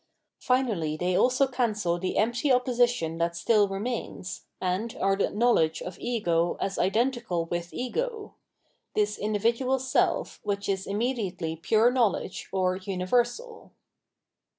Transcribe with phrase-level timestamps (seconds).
[0.39, 5.99] Finally they also cancel the empty opposition that still remains, and are the knowledge of
[5.99, 8.33] ego as identical with ego:—
[8.97, 13.73] ^this individual self which is immediately pure knowledge or universal.